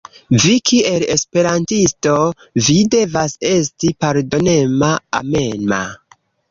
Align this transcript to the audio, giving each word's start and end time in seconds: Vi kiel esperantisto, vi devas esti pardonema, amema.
Vi 0.43 0.53
kiel 0.69 1.05
esperantisto, 1.15 2.15
vi 2.69 2.79
devas 2.97 3.39
esti 3.53 3.95
pardonema, 4.05 4.93
amema. 5.25 5.85